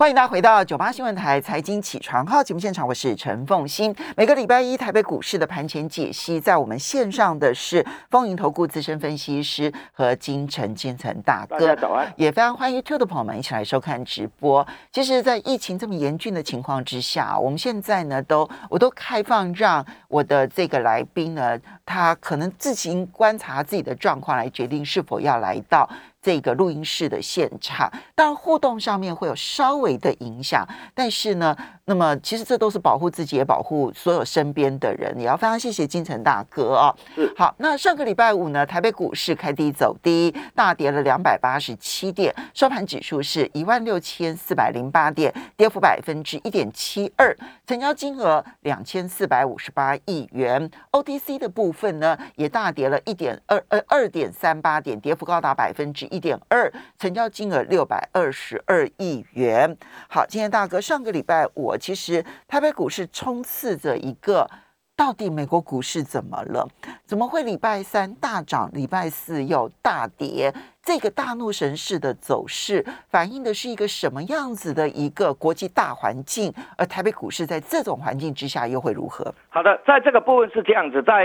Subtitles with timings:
[0.00, 3.94] 欢迎大家回到九八新闻台财经起床号节目现场，我是陈凤欣。
[4.16, 11.58] 每个礼拜一台北股市的盘前解析，在我们线上的是风云投顾资深分析师和金城金城大哥。
[11.58, 14.66] 大家早安，也非常欢迎 YouTube 的朋友们一起来收看直播。
[14.90, 25.86] 其实，在疫情这么严峻的情况之下，我们现在呢，都我都开放让我的这个来宾呢，他可能自行观察自己的状况，来决定是否要来到。
[26.22, 31.56] 这个录音室的现场，当然互动上面会有稍微的影响，但是呢，
[31.90, 35.12] 那么其实这都是保护自己，也保护所有身边的人。
[35.18, 36.94] 也要非常谢谢金城大哥哦。
[37.36, 47.36] 好，那上个礼拜五呢，台北股市开低走低，大跌了两百八十七点，收盘指数是一万六千四百零八点，跌幅百分之一点七二，
[47.66, 50.70] 成交金额两千四百五十八亿元。
[50.92, 56.06] OTC 的部分呢，也大跌了一点二呃二点三八点，跌幅高达百分之。
[56.06, 59.76] 一点二，成交金额六百二十二亿元。
[60.08, 64.48] 好，今天大哥，上个礼拜五，其实台北股市冲刺着一个。
[64.96, 66.68] 到底美国股市怎么了？
[67.06, 70.52] 怎么会礼拜三大涨，礼拜四又大跌？
[70.82, 76.52] 这个大怒神式的走势，反映的是一个什么样子的一个国际大环境？
[76.76, 79.34] 而台北股市在这种环境之下又会如何？
[79.48, 81.24] 好的，在这个部分是这样子，在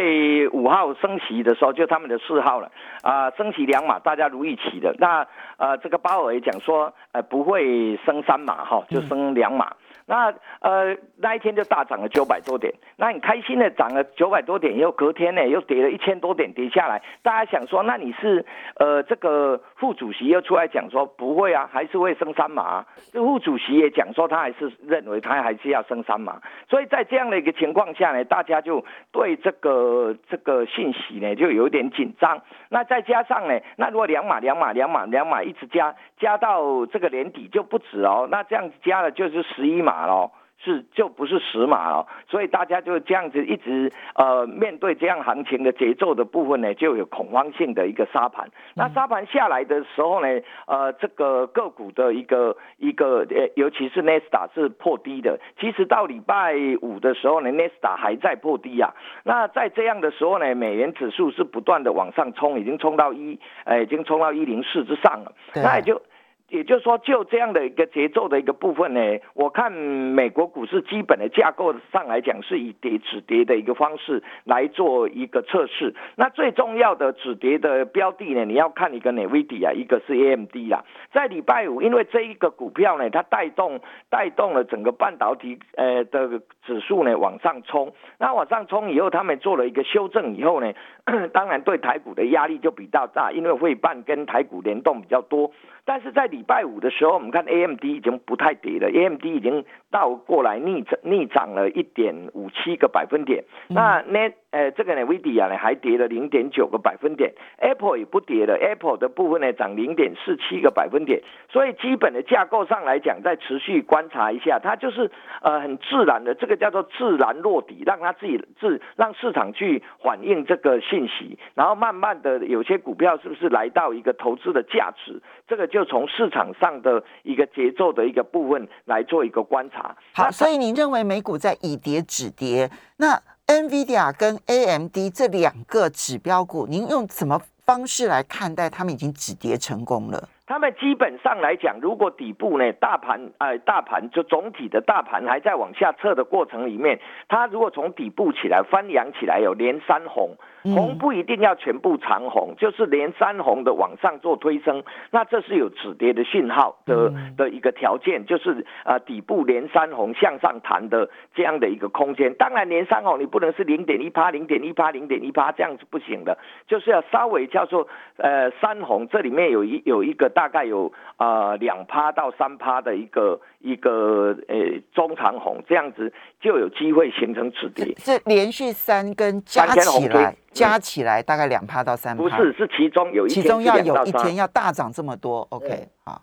[0.53, 4.95] 五号升息的时候，就他们的四号了啊，升息两码，大家如预期的。
[4.99, 9.75] 那呃，这个鲍尔也讲说，呃，不会升三码哈，就升两码。
[10.07, 39.94] 那呃那一天就大涨了九百多点，那很开心的涨了九百多点，又隔天呢又跌了一千多点跌下来，大家想说那你是呃这个副主席又出来讲说不会啊，还是会升三码，这副主席也讲说他还是认为他还是要升三码，所以在这样的一个情况下呢，大家就对这个这个信息呢就有点紧张，那再加上呢，那如果两码两码两码两码一直加加到这个年底就不止哦，那这样加了就是十一码。
[39.95, 48.49] 码喽，是就不是十码了，所以大家就这样子一直呃面对这样行情的节奏的部分呢，就有恐慌性的一个沙盘。
[48.75, 50.27] 那沙盘下来的时候呢，
[50.67, 55.39] 呃，这个个股的一个一个呃，尤其是 Nesta 是破低的。
[55.59, 58.93] 其实到礼拜五的时候呢，Nesta 还在破低啊。
[59.23, 65.31] 那在这样的时候呢，美元指数是不断的往上冲，已经冲到一，呃，已经冲到一零四之上了。
[65.53, 66.01] 那也就。
[66.49, 68.99] 也就是说，就这样的一个节奏的一个部分呢，
[69.33, 75.95] 我看美国股市基本的架构上来讲，是以跌止跌的一个方式来做一个测试。
[76.15, 80.85] 那最重要的止跌的标的呢，你要看一个 NVIDIA 啊，一个是 AMD 啦。
[81.11, 83.79] 在礼拜五，因为这一个股票呢，它带动
[84.11, 87.91] 带动了整个半导体呃的指数呢往上冲。
[88.19, 90.71] 那往上冲以后，他们做了一个修正以后呢，
[91.33, 95.51] 当然对台股的压力就比较大，因为汇办跟台股联动比较多。
[95.87, 103.45] 但是在礼拜五的时候，我们看 A M D 已经不太跌了，A M D 已经倒过来逆涨逆涨了一点五七个百分点。
[103.69, 111.21] 那那呃这个呢，Nvidia 呢还跌了零点九个百分点，Apple 也不跌了，Apple 的部分呢涨零点四七个百分点。
[111.51, 115.11] 所以基本的架构上来讲，再持续观察一下，它就是
[115.41, 125.65] 呃很自然的，这个叫做自然落底，让它自己自让市场去反映这个信息，然后慢慢的有些股票是不是来到一个投资的价值，这个。
[125.75, 129.93] 就从市场上的一个节奏的一个部分来做一个观察。
[130.13, 132.69] 好，所以您认为美股在以跌止跌？
[132.97, 138.67] 那 NVIDIA 跟 AMD 这两个指标股，您用什么方式来看待？
[138.67, 140.27] 他们已经止跌成功了？
[140.47, 150.35] 他们基本上来讲，如果底部呢，大盘呃，大盘就总体的大盘还在往下测的过程里面，它如果从底部起来翻扬起来，有连三红，
[150.73, 162.33] 红不一定要全部长红，就是连三红的往上做推升，那这是有止跌的信号的的一个条件，就是呃底部连三红向上弹的这样的一个空间。
[162.35, 166.37] 当然连三红你不能是零点一趴、零点一趴、零点一趴这样是不行的，
[166.67, 167.87] 就是要稍微叫做
[168.17, 170.31] 呃三红，这里面有一有一个。
[170.35, 174.55] 大概有啊两趴到三趴的一个一个呃
[174.93, 176.11] 中长红，这样子
[176.41, 177.95] 就有机会形成止跌。
[177.97, 182.23] 是连续三根加起来，加起来大概两趴到三趴。
[182.23, 185.45] 不是，是其中有一其中要有一天要大涨这么多。
[185.51, 186.21] OK，好，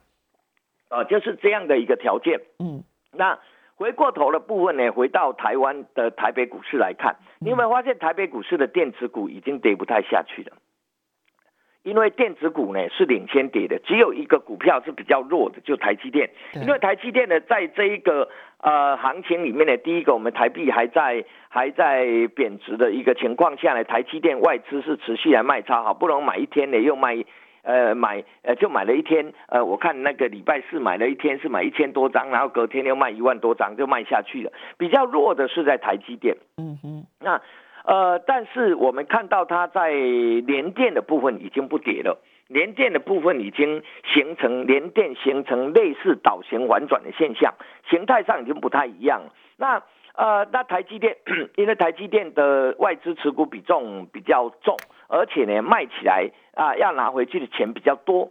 [0.89, 2.41] 呃，就是这样的一个条件。
[2.59, 2.83] 嗯，
[3.13, 3.39] 那
[3.77, 10.57] 回过头的部分呢，回到台湾的台北股市来看，你有没有发现台北股市的电子股已经跌不太下去了？
[11.83, 16.31] 因为电子股呢是领先跌的，只有一个股票是比较弱的，就台积电。
[16.55, 18.29] 因为台积电呢，在这一个
[18.61, 22.07] 呃行情里面呢，第一个我们台币还在还在
[22.37, 27.25] 贬值的一个情况下呢，台积电外资是持续来卖超，好不容易买一天呢又卖
[27.63, 34.53] 呃买呃就买了一天，呃我看那个礼拜四买了一天是买一千多张，然后隔天又卖一万多张就卖下去了。
[34.79, 37.41] 比较弱的是在台积电，嗯哼，那
[37.85, 42.19] 呃但是我们看到它在连电的部分已经不跌了。
[42.49, 43.83] 连电的部分已经
[44.13, 47.55] 形成连电形成类似倒型反转的现象，
[47.89, 49.23] 形态上已经不太一样。
[49.57, 49.83] 那
[50.15, 51.17] 呃，那台积电
[51.57, 54.77] 因为台积电的外资持股比重比较重，
[55.09, 58.31] 而且呢卖起来啊要拿回去的钱比较多。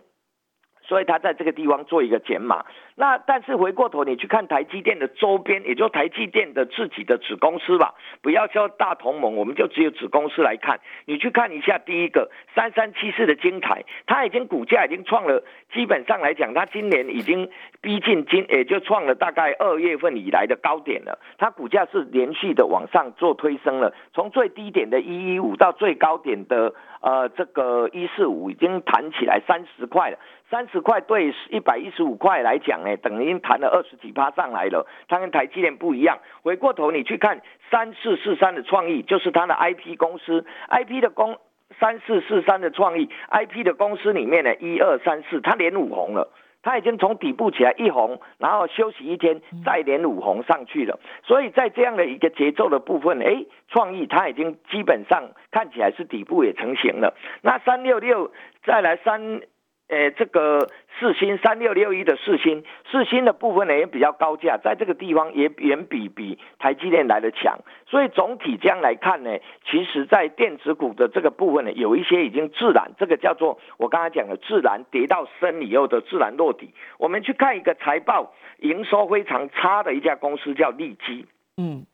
[0.92, 2.66] 所以他在这个地方做一个减码，
[2.96, 10.82] 那但是回过头你去看台积电的周边，也就台积电的自己的子公司吧，不要叫大同盟，我们就只有子公司来看。
[11.06, 15.42] 你去看一下第一个三三七四的晶台，它已经股价已经创了，
[15.72, 17.50] 基本上来讲，它今年已经
[17.80, 21.18] 逼近今，也就创了大概二月份以来的高点了。
[21.38, 30.18] 它股价是连续的往上做推升了，从最低点的一一五到最高点的呃这个一四五，已经弹起来三十块了。
[30.52, 34.86] 三十块对一百一十五块来讲，哎，等于弹了二十几趴上来了。
[35.08, 36.20] 它跟台积电不一样。
[36.44, 41.38] 回过头你去看三四四三的创意，就是它的 IP 公司，IP 的公
[41.80, 46.30] 三四四三的创意，IP 的公司里面呢，一二三四，它连五红了。
[46.64, 51.00] 它已经从底部起来一红，然后休息一天，再连五红上去了。
[51.24, 57.16] 所以在这样的一个节奏的部分，哎，创意它已经基本上看起来是底部也成型了。
[57.42, 58.32] 那三六六
[58.66, 59.42] 再来三。
[59.92, 69.38] 呃，这个四星三六六一的四星，四星的部分呢也比较高价，在这个地方也远比比台积电来的强，所以总体这样来看呢，
[69.70, 76.74] 其实在电子股的这个部分呢，有一些已经自然，这个叫做我刚才讲的自然跌到深以后的自然落底。
[76.98, 81.26] 我们去看一个财报，营收非常差的一家公司叫利基，
[81.58, 81.86] 嗯。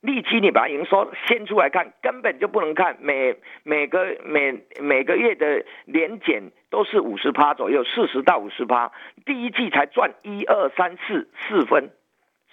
[0.00, 8.92] 利基你把它营收先出来看，根本就不能看，每每个每每个月的年减都是五十趴左右，四十到五十趴，
[9.26, 11.90] 第一季才赚一二三四四分，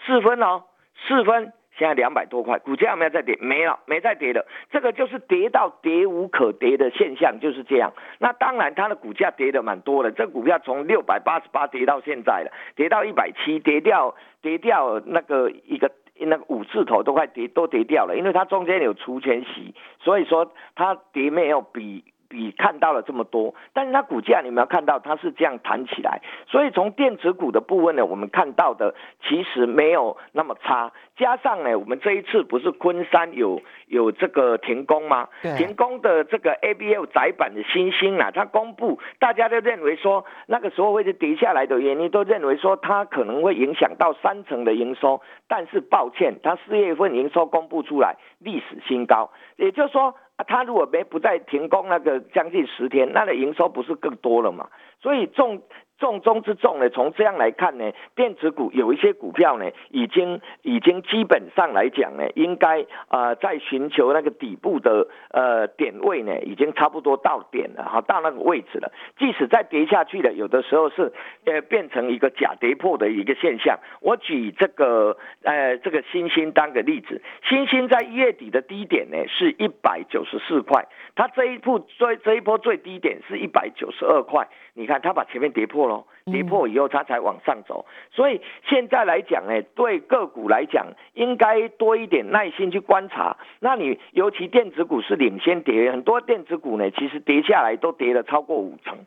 [0.06, 0.63] 四分哦，
[1.07, 3.38] 四分，现在两百多块，股价有没有再跌？
[3.39, 7.94] 没了，没再跌了，这个就是跌到跌无可跌的现象，就是这样。
[8.18, 15.92] 那当然它的股价跌的蛮多的，这股票从六百八十八跌到现在了，跌到一百七，跌掉跌掉那个一个。
[16.20, 22.04] 那个五字头都快跌都跌掉了，因为它中间有除权息，所以说它跌没有比。
[22.36, 28.94] 比看到了这么多，但是它股价你们要看到它是这样弹起来，所以从电子股的部分呢，我们看到的
[29.24, 30.92] 其实没有那么差。
[31.16, 35.30] 加上呢，我们这一次不是昆山有有这个停工吗？
[35.58, 45.22] 停工的这个 A B L 窄板的新星啊，它公布，大家都认为说那个时候会是跌下来的原因，都认为说它可能会影响到三成的营收。
[45.48, 50.14] 但是抱歉，它四月份营收公布出来历史新高，也就是说。
[50.38, 54.70] 啊，他如果没不再停工那个将近十天，那的营收不是更多了嘛？
[55.00, 55.62] 所以重。
[55.97, 68.92] 重中之重呢，从这样来看呢，电子股有一些股票呢，已经已经基本上来讲呢，应该呃在寻求那个底部的呃点位呢，已经差不多到点了哈，到那个位置了。
[69.18, 71.13] 即使再跌下去了，有的时候是
[71.45, 73.80] 呃变成一个假跌破的一个现象。
[74.01, 85.85] 我举这个呃这个星星当个例子，星星在月底的低点呢是一百九十四块，它这一步最这一波最低点是一百九十二块，你看它把前面跌破。
[86.32, 87.86] 跌破以后，它才往上走。
[88.12, 93.38] 所以现在来讲，呢，对个股来讲，应该多一点耐心去观察。
[93.59, 98.98] 那你尤其电子股是领先跌，很多电子股呢，其实跌下来都跌了超过五成。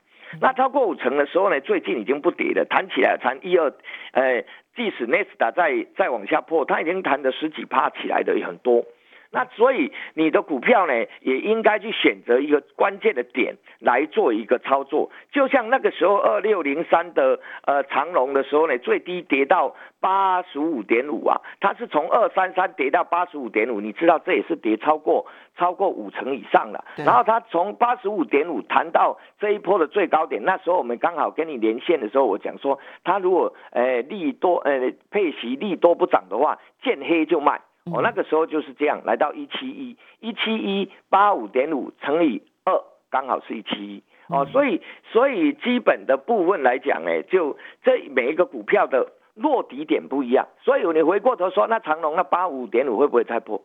[0.40, 3.72] 那超过五成的时候呢，最近已经不跌了，弹起来弹一二，
[4.12, 4.42] 呃，
[4.76, 8.84] 即使 n e s t a 再再往下破，它已经弹的十几趴起来的也很多。
[9.30, 15.10] 那所以你的股票呢，也应该去选择一个关键的点来做一个操作。
[15.30, 26.84] 就像那个时候二六零三的呃长龙的时候呢，最低跌到八十五点五啊，它是从二三三跌到八十五点五，你知道这也是跌超过超过五成以上了。
[26.96, 37.60] 然后它从八十五点五谈到这一波的最高点，那时候我们刚好跟你连线的时候，我讲说，它如果呃利多呃配息利多不涨的话，见黑就卖。
[37.92, 42.80] 我那个时候就是这样，来到一七一，一七一八五点五乘以二，
[43.10, 44.02] 刚好是一七一。
[44.28, 53.62] 哦，所以所以基本的部分来讲，哎，就这每一个股票的落底点不一样，所以你回过头说，那长隆那八五点五会不会再破？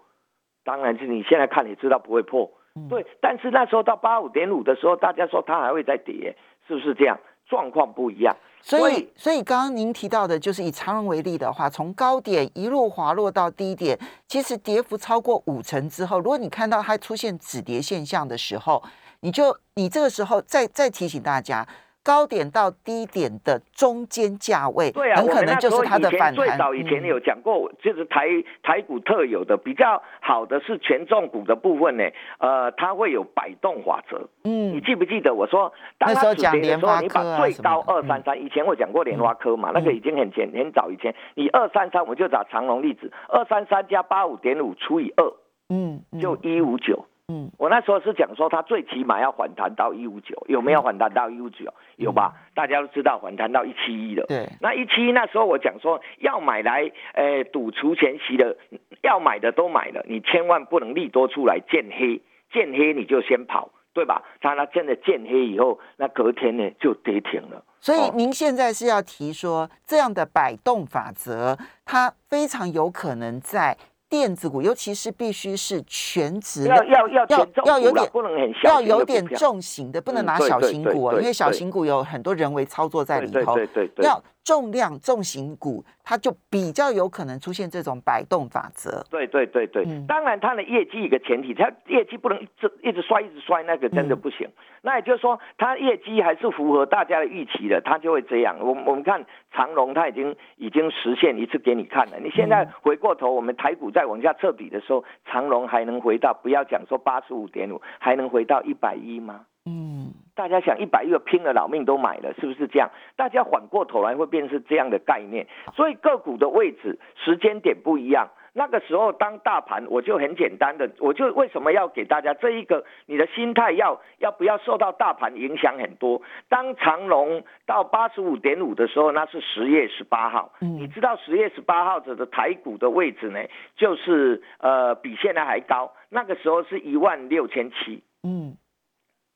[0.63, 2.49] 当然是你现在看，你知道不会破，
[2.89, 7.19] 对，但是那时候到八五点五的时候，大家说它还会再跌，是不是这样？
[7.53, 8.35] 状况不一样。
[8.63, 18.81] 所以，所以刚刚您提到的，就是以长荣为例的话，从高点一路滑落到低点，其实跌幅超过五成之后，如果你看到它出现止跌现象的时候，
[19.19, 21.67] 你就你这个时候再再提醒大家。
[22.03, 26.35] 高点到低点的中间价位，对啊，很可能就是它的反弹。
[26.35, 28.27] 最早以前有讲过，就是台
[28.61, 32.03] 台股特有的比较好的是权重股的部分呢，
[32.39, 34.27] 呃，它会有摆动法则。
[34.43, 45.23] 嗯，你记不记得我说，那时候讲莲花科你把最高二三三，以前我讲过莲花科嘛，那个已经很前很早以前，你二三三我就找长隆例子，二三三加八五点五除以二，
[45.69, 47.05] 嗯，就一五九。
[47.29, 51.73] 嗯，我那时候是讲说，它最起码要反弹到一五九，有没有反弹到一五九？
[51.95, 52.33] 有吧？
[52.53, 54.25] 大家都知道反弹到一七一的。
[54.27, 58.57] 对，那一七一那时候我讲说，要买来，呃，赌除前息的，
[59.03, 64.21] 要买的都买了，你千万不能利多出来见黑，见黑你就先跑，对吧？
[64.41, 67.63] 它那真的见黑以后，那隔天呢就跌停了。
[67.79, 73.77] 所以您现在是要提说，这样的摆动法则，它非常有可能在。
[74.13, 84.23] 电子股，尤其是必须是全职，要要要要要有点不能很小，要有点重型的，不能拿小型股，因为小型股有很多人为操作在里头，对对对，要。
[84.43, 89.05] 重量重型股，它就比较有可能出现这种摆动法则。
[89.09, 94.47] 对对对对，当然它的业绩一个前提，它业绩不能一直一直摔一直摔，那个真的不行。
[94.81, 98.57] 那也就是说，它业绩还是符合大家的预期的，它就会这样。
[98.59, 102.19] 我我们看长隆，它已经已经实现一次给你看了。
[102.19, 109.45] 你现在回过头，我们台股再往下彻底的时候，长隆还能回到不要讲说八十五点五，还能回到一百一吗？
[109.65, 109.92] 嗯，
[110.35, 112.89] 大家想一百亿拼了老命都买了，是不是这样？
[113.15, 118.29] 大家缓过头来会变成这样的概念，所以个股的位置、时间点不一样。
[118.55, 122.85] 那个时候当大盘，我就很简单的，我就为什么要给大家这一个？
[123.07, 126.21] 你的心态要要不要受到大盘影响很多？
[126.49, 130.51] 当长龙到八十五点五的时候，那是十月十八号。
[130.59, 133.39] 你知道十月十八号的台股的位置呢？
[133.75, 138.03] 就是呃比现在还高，那个时候是一万六千七。
[138.23, 138.55] 嗯。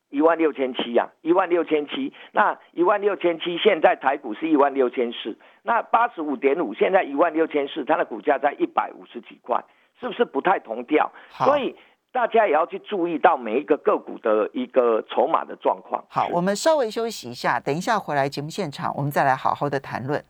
[0.09, 9.63] 一万六千七呀，一万六千七，那一万六千七，现在台股是一万六千四，那八十五点五，现在一万六千四，它的股价在一百五十几块，
[9.99, 11.11] 是不是不太同调？
[11.31, 11.75] 所以
[12.11, 16.03] 大家也要去注意到每一个个股的一个筹码的状况。
[16.09, 20.23] 好，我们稍微休息一下，等一下回来节目现场，我们再来好好的谈论。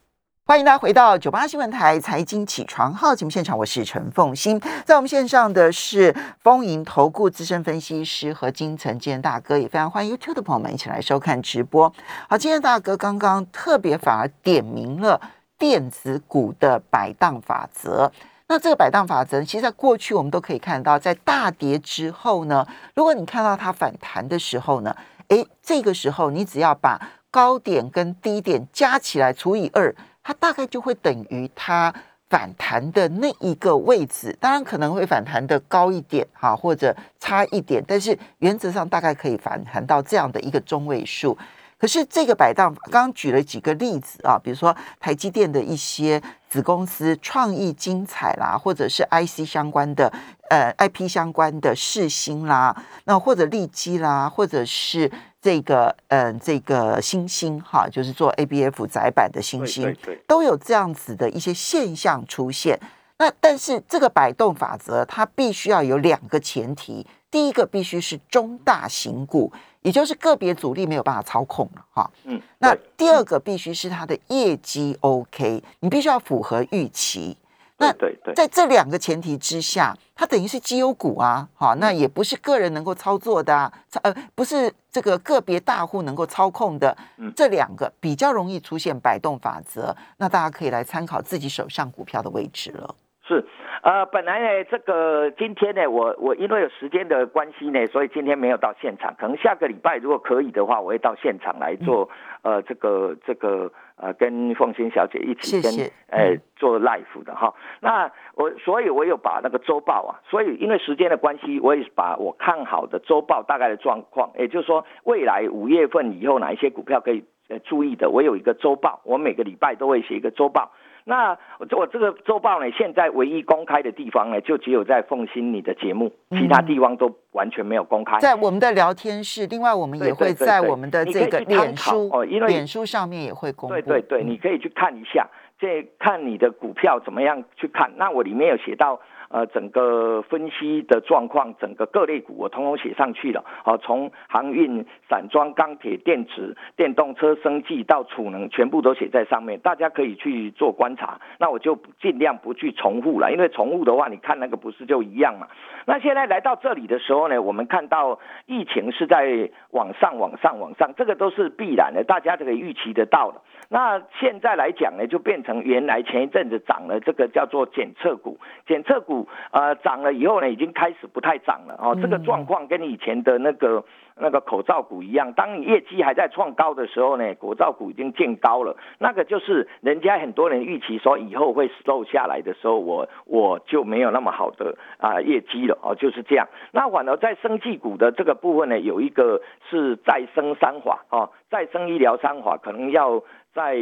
[0.48, 11.94] 欢迎大家回到九八新闻台财经起床号节目现场，我是陈凤欣，在我们线上的是丰盈投顾资深分析师和金城健大哥，也非常欢迎 YouTube 的朋友们一起来收看直播。
[12.30, 15.20] 好，今天大哥刚刚特别反而点名了
[15.58, 18.10] 电子股的摆荡法则。
[18.48, 24.96] 那这个摆荡法则，其实在过去我们都可以看到，在大跌之后呢，如果你看到它反弹的时候呢，
[25.28, 26.98] 诶，这个时候你只要把
[27.30, 29.94] 高点跟低点加起来除以二。
[30.28, 31.94] 它大概就会等于它
[32.30, 41.38] 反弹的那一个位置，当然可能会反弹的高一点哈，或者差一点，但是原则上大概可以反弹到这样的一个中位数。
[41.78, 50.12] 可是这个摆荡，刚刚举了几个例子啊，比如说台积电的一些子公司创意精彩啦，或者是 IC 相关的
[50.50, 52.76] 呃 IP 相关的世星啦，
[53.06, 55.12] 那或者利基啦，或者是。
[55.40, 59.96] 这个嗯，这个星星哈，就是做 ABF 窄板的星星，
[60.28, 62.78] 都有这样子的一些现象出现。
[63.18, 72.10] 那但是这个摆动法则，它必须要有两个前提：第一个必须是中大型股，也就是个别主力没有办法操控了哈。
[72.24, 72.42] 嗯。
[72.60, 77.38] 那第二个必须是它的业绩 OK，你必须要符合预期。
[77.80, 86.98] 那对对，在这两个前提之下，它等于是绩优股啊，好，那也不是个人能够操作的，呃，不是这个个别大户能够操控的，
[87.36, 92.96] 这两个比较容易出现摆动法则，那大家可以来参考自己手上股票的位置了。
[93.28, 93.46] 是，
[93.88, 102.10] 呃，本来呢，这个今天呢，我我因为有时间的关系呢，所以今天没有到现场，可能下个礼拜如果可以的话，我会到现场来做，
[102.42, 103.72] 呃，这个这个。
[104.00, 105.72] 呃，跟凤仙小姐一起跟
[106.12, 120.74] 呃做 live 的哈，那我所以我有把那个周报啊，所以因为时间的关系，我也把我看好的周报大概的状况，也就是说未来五月份以后哪一些股票可以呃注意的，我有一个周报，我每个礼拜都会写一个周报。
[121.08, 128.20] 那我这个周报呢，现在唯一公开的地方呢，就只有在奉新你的节目，其他地方都完全没有公开。
[128.20, 133.74] 在我们的聊天室，另外我们也会在我们的这个脸书哦，因为脸书上面也会公布。
[133.76, 135.26] 对对对，你可以去看一下。
[135.58, 137.92] 这看你的股票怎么样去看。
[137.96, 139.00] 那我里面有写到。
[139.30, 143.44] 呃，整个分析的状况，整个各类股我统统写上去了。
[143.64, 151.20] 好，从航运、散装、钢铁、电子、电动车、生技到储能，全部都写在上面，大家可以去做观察。
[151.40, 155.48] 那我就尽量不去重复了，因为重复的话，你看那个不是就一样嘛？
[155.86, 163.42] 那现在来到这里的时候呢，我们看到疫情是在往上、往上、往上，这个都是必然的，大家这个预期得到的。
[163.70, 171.98] 那现在来讲呢，就变成原来前一阵子涨了，这个叫做检测股，检测股呃涨了以后呢，已经开始不太涨了哦。
[172.02, 173.84] 这个状况跟以前的那个
[174.16, 186.48] 那个口罩股一样，当你业绩还在创高的时候呢，口罩股已经见高了，那个就是人家很多人预期说以后会 slow 下来的时候，我我就没有那么好的啊业绩了哦，就是这样。
[186.72, 193.22] 那反而在生技股的这个部分呢，有一个是再生三华哦，再生医疗三华可能要。
[193.58, 193.74] 在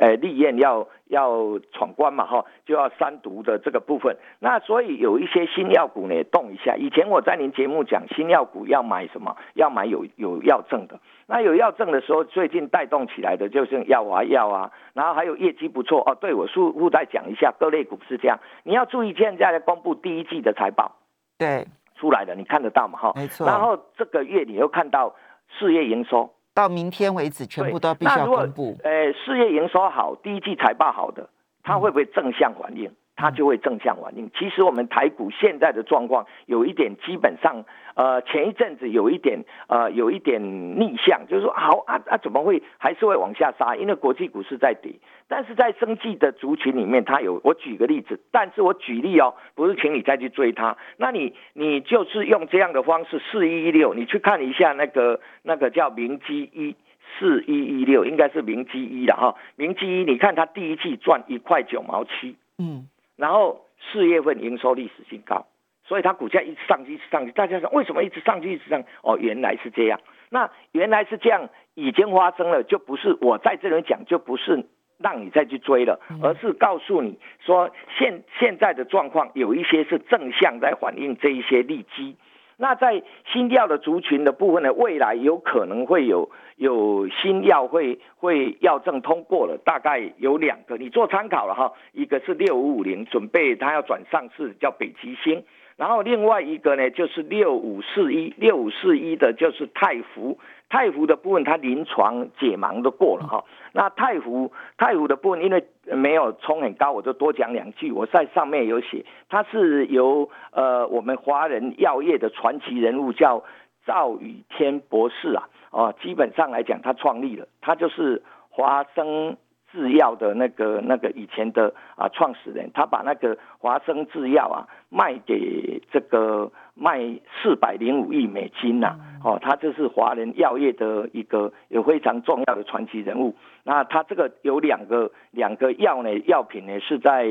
[0.00, 4.16] 呃立院要要闯关嘛哈，就要三读的这个部分。
[4.38, 6.76] 那所以有一些新药股呢动一下。
[6.76, 9.36] 以前我在您节目讲新药股要买什么？
[9.54, 11.00] 要买有有药证的。
[11.26, 16.14] 那有药证的时候，最近带动起来的就是药啊药啊，然后还有业绩不错哦。
[16.20, 18.38] 对我附附带讲一下，各类股是这样。
[18.62, 20.92] 你要注意现在公布第一季的财报，
[21.36, 23.12] 对，出来的你看得到嘛哈？
[23.16, 23.44] 没错。
[23.44, 25.16] 然后这个月你又看到
[25.58, 26.30] 事业营收。
[26.54, 28.78] 到明天为止，全部都必须要公布。
[28.84, 31.28] 哎，事业营收好，第一季财报好的，
[31.64, 32.90] 它会不会正向反应？
[33.16, 34.30] 它就会正向反应。
[34.36, 40.40] 其实我们台股现在的状况有一点，基本上，呃，前一阵子有一点，呃，有一点
[40.78, 43.76] 逆向，就是说，好啊啊，怎么会还是会往下杀？
[43.76, 44.92] 因为国际股市在跌，
[45.28, 47.40] 但是在生计的族群里面，它有。
[47.44, 50.76] 我举个例子，但是我举例哦，不是请你再去追它。
[50.96, 56.74] 那你你就是用这样的方式，四一一六，你去看一下那个那个叫明基一
[57.18, 59.34] 四一一六，应该是明基一的哈。
[59.56, 62.88] 明基一，你看它第一季赚一块九毛七，嗯。
[63.16, 65.46] 然后四月份营收历史新高，
[65.84, 67.32] 所以它股价一直上去，一直上去。
[67.32, 68.82] 大家说为什么一直上去，一直上？
[69.02, 70.00] 哦，原来是这样。
[70.30, 74.66] 那原来是这样，已经发生了，就不是我在这里讲，就不是
[74.98, 82.16] 让你再去追了，而是告诉你说，现现在的状况有一些是正向在反映这一些利基。
[82.56, 91.72] 那在新药的族群的部分呢，未来有可能会有有新药会会药证通过了，大概有两个，你做参考了哈。
[91.92, 95.42] 一个是六五五零，准备它要转上市，叫北极星。
[95.76, 100.38] 然后另外一个呢，就是六五四一，六五四一的就是泰福。
[100.70, 103.44] 泰福的部分，它临床解盲都过了哈。
[103.72, 107.92] 那泰福泰福的部分，因为没有冲很高，我就多讲两句。
[107.92, 113.44] 我在上面有写，它是由呃我们华人药业的传奇人物叫
[113.86, 119.36] 赵宇天博士啊，哦，基本上来讲，他创立了，他就是华生。
[119.74, 127.00] 制药的那个那个以前的啊创始人，他把那个华生制药啊卖给这个卖
[127.42, 133.34] 四百零五亿美金呐，哦，他就是华人药业的一个有非常重要的传奇人物。
[133.64, 137.26] 那他这个有两个两个药呢，药品呢是在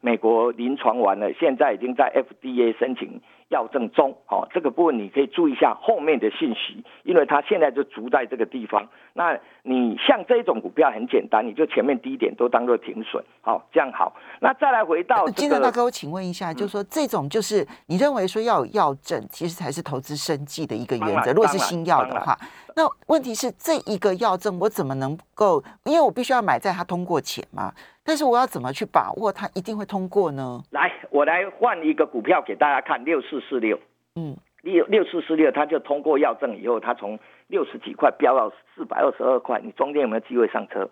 [0.00, 3.20] 美国临床完了，现在已经在 FDA 申请。
[3.48, 8.88] 药证中，哦，这个部分你可以注意一下后面的信息，因为它现在就足在这个地方。
[9.14, 14.14] 那你像这种股票很简单，你就前面低点都当做停损，好，这样好。
[14.40, 21.32] 那再来回到金正大哥，我请问一下，就是说这种就是你认为说要有药证，其实才是投资生计的一个原则。
[21.32, 22.36] 如果是新药的话，
[22.78, 25.60] 那问题是这一个药证我怎么能够？
[25.82, 27.74] 因为我必须要买在它通过前嘛。
[28.04, 30.62] 但是我要怎么去把握它一定会通过呢？
[30.70, 33.76] 来，我来换一个股票给大家看，六四四六。
[34.14, 39.60] 嗯，六六四四六，它就通过药证以后，它从六十几块飙到四百二十二块。
[39.60, 40.88] 你中间有没有机会上车？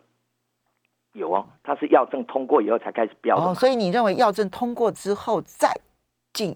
[1.13, 3.45] 有哦，它是药证通过以后才开始飙的。
[3.45, 5.71] 哦，所以你认为药证通过之后再？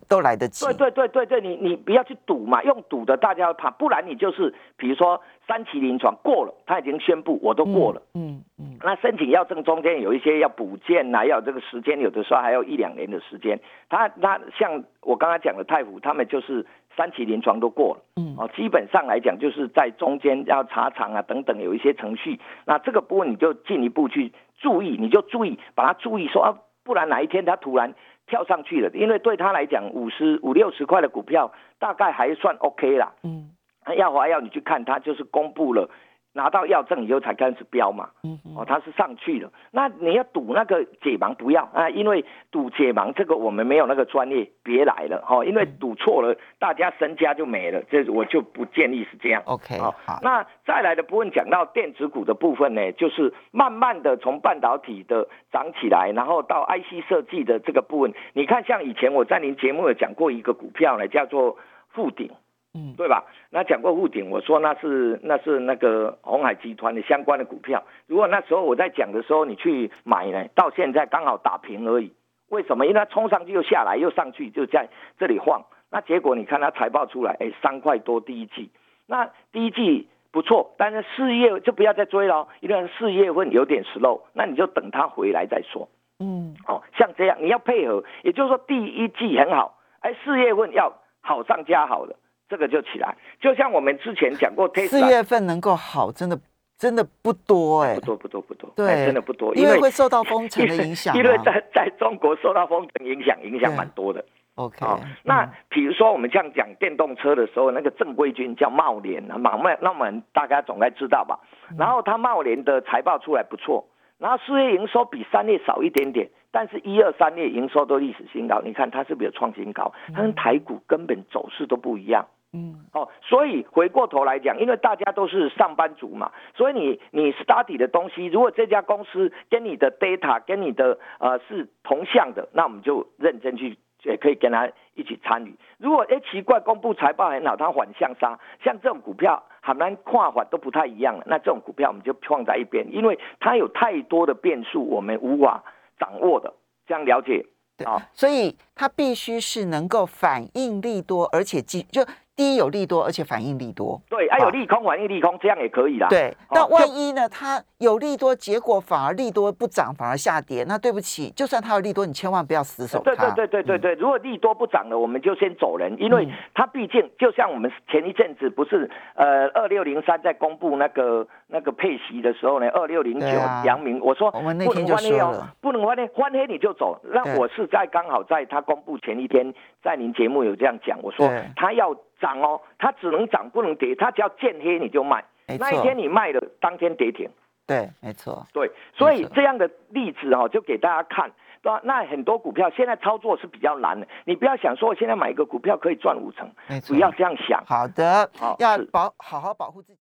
[0.09, 0.65] 都来得及。
[0.67, 13.59] 对对对对对，你你不要去赌嘛，用赌的大家怕，不然你就是比如说三期临床过了，他已经宣布我都过了，嗯嗯，那申请药证中间有一些要补件呐，要这个时间，有的时候还要一两年的时间。
[13.89, 16.67] 他他像我刚刚讲的太湖，他们就是
[16.97, 27.95] 三期临床都过了，嗯哦，基本上来讲就是在中间要查厂啊等等有一些程序，那这个部分你就进一步去注意，你就注意把它注意说啊，不然哪一天他突然。
[28.31, 33.13] 跳上去了，因为对他来讲，五十五六十块的股票大概还算 OK 啦。
[33.25, 33.51] 嗯，
[33.97, 35.91] 耀华要你去看，他就是公布了
[36.33, 39.51] 拿到药证以后才开始飙嘛，嗯哦，它是上去了。
[39.73, 49.43] 那你要赌那个解盲不要啊，因为赌解盲这个我们没有那个专业，别来了哈、哦，因为赌错了，大家身家就没了，这我就不建议是这样。
[49.47, 58.15] OK 好好，那再来的部分讲到电子股的部分呢，就是慢慢的从半导体的涨起来，然后到 IC 设计的这个部分。
[58.35, 61.57] 你看，像以前我在您节目有讲过一个股票呢，叫做
[61.89, 62.31] 富鼎。
[62.75, 63.25] 嗯对吧？
[63.51, 67.83] 那讲过富鼎，我说那是那是那个红海集团的相关的股票。
[68.07, 72.13] 如果那时候我在讲的时候你去买呢，到现在刚好打平而已。
[72.49, 72.85] 为什么？
[72.85, 75.63] 因为它冲上去又下来，又上去，就在这里晃。
[75.91, 78.71] 那结果你看它财报出来，哎，三块多第一季。
[79.07, 85.89] 那第一季不错，但是四月就不要再追了，因为四月份有点 slow，那你就等它回来再说。
[86.19, 92.17] 嗯哦，像这样你要配合，也就是说第一季很好，哎，四月份要好上加好的，
[92.51, 93.17] 这个就起来。
[93.41, 96.39] 就像我们之前讲过四月份能够好，真的
[96.77, 101.17] 真的不多哎不，多不多不多，对哎真的不多，因为会受到封城的影响啊。
[101.17, 104.25] 因为在在中国受到封城影响，影响对蛮多的。
[104.57, 111.39] OK，哦，那嗯比如说我们这样讲电动车的时候，那个正规军叫茂联啊，茂茂那我们大家总该知道吧？
[111.71, 113.87] 嗯然后它茂联的财报出来不错，
[114.19, 119.93] 然后四月营收比三月少一点点，但是一二三月营收都历史新高，你看它是不是有创新高？
[120.13, 122.27] 它跟台股根本走势都不一样。
[122.53, 135.55] 嗯哦，所以回过头来讲，因为大家都是上班族嘛，所以你你 study 的东西，如果这家公司跟你的 data 跟你的呃是同向的，那我们就认真去，也可以跟他一起参与。
[135.79, 141.25] 如果哎奇怪，公布财报很好，它反向杀，像这种股票，很难跨法都不太一样了。
[141.27, 145.63] 那这种股票我们就放在一边，因为它有太多的变数，我们无法
[145.99, 146.53] 掌握的。
[146.87, 148.03] 这样了解对啊？
[148.13, 152.03] 所以它必须是能够反应力多，而且既就
[152.41, 154.01] 第一有利多，而且反应利多。
[154.09, 156.09] 对，啊、有利空反应利空，这样也可以啦。
[156.09, 157.29] 对，哦那万一呢？
[157.29, 163.29] 它有利多，结果反而利多不涨，反而下跌，那对不起，就算它有利多，你千万不要死守对它。
[163.33, 173.27] 对对对对对，如果利多不涨了，我们就先走人，因为嗯它毕竟就像我们前一阵子不是呃二六零三在公布那个那个配息的时候呢，二六零九
[173.67, 176.99] 阳明，我说我们那不天就能翻黑哦说了，不能翻黑，翻黑你就走。
[177.13, 179.53] 那我是在刚好在他公布前一天，
[179.85, 185.25] 在您节目有这样讲，我说对他要涨哦，它只能涨不能跌，它只要见黑你就卖，
[185.59, 187.29] 那一天你卖了，当天跌停。
[187.67, 188.47] 对，没错。
[188.53, 191.31] 对，所以这样的例子哦，就给大家看。
[191.63, 191.79] 对吧？
[191.85, 196.51] 那很多股票现在操作是比较难的，你不要想说我现在买一个股票可以赚五成，
[196.89, 197.63] 不要这样想。
[197.67, 199.99] 好的，好要保好好保护自己。